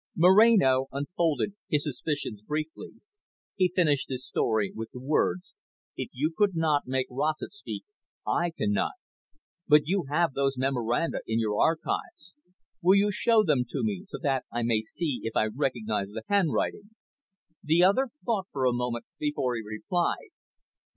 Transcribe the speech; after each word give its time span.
Moreno 0.15 0.87
unfolded 0.91 1.53
his 1.69 1.83
suspicions 1.83 2.41
briefly. 2.41 2.93
He 3.55 3.67
finished 3.75 4.09
his 4.09 4.25
story 4.25 4.71
with 4.75 4.89
the 4.89 4.99
words, 4.99 5.53
"If 5.95 6.09
you 6.11 6.33
could 6.35 6.55
not 6.55 6.87
make 6.87 7.05
Rossett 7.11 7.53
speak, 7.53 7.83
I 8.25 8.49
cannot. 8.49 8.93
But 9.67 9.81
you 9.85 10.05
have 10.09 10.33
those 10.33 10.57
memoranda 10.57 11.19
in 11.27 11.37
your 11.39 11.61
archives. 11.61 12.33
Will 12.81 12.95
you 12.97 13.11
show 13.11 13.43
them 13.43 13.63
to 13.69 13.83
me 13.83 14.05
so 14.07 14.17
that 14.23 14.43
I 14.51 14.63
may 14.63 14.81
see 14.81 15.19
if 15.21 15.35
I 15.35 15.45
recognise 15.45 16.07
the 16.09 16.23
handwriting." 16.27 16.89
The 17.63 17.83
other 17.83 18.07
thought 18.25 18.47
for 18.51 18.65
a 18.65 18.73
moment 18.73 19.05
before 19.19 19.53
he 19.53 19.61
replied. 19.63 20.29